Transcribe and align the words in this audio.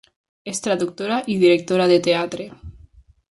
És 0.51 0.61
traductora 0.67 1.19
i 1.35 1.37
directora 1.45 1.87
de 1.93 1.99
teatre. 2.09 2.47